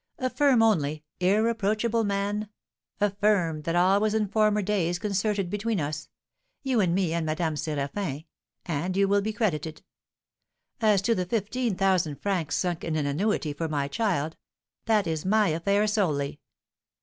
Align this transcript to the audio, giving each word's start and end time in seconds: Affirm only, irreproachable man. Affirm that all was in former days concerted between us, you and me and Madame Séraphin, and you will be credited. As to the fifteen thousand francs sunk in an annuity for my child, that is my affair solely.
Affirm 0.17 0.63
only, 0.63 1.03
irreproachable 1.19 2.03
man. 2.03 2.49
Affirm 2.99 3.61
that 3.61 3.75
all 3.75 3.99
was 3.99 4.15
in 4.15 4.27
former 4.29 4.63
days 4.63 4.97
concerted 4.97 5.47
between 5.47 5.79
us, 5.79 6.09
you 6.63 6.79
and 6.81 6.95
me 6.95 7.13
and 7.13 7.23
Madame 7.23 7.53
Séraphin, 7.53 8.25
and 8.65 8.97
you 8.97 9.07
will 9.07 9.21
be 9.21 9.31
credited. 9.31 9.83
As 10.81 11.03
to 11.03 11.13
the 11.13 11.25
fifteen 11.27 11.75
thousand 11.75 12.19
francs 12.19 12.55
sunk 12.55 12.83
in 12.83 12.95
an 12.95 13.05
annuity 13.05 13.53
for 13.53 13.67
my 13.69 13.87
child, 13.87 14.37
that 14.85 15.05
is 15.05 15.23
my 15.23 15.49
affair 15.49 15.85
solely. 15.85 16.39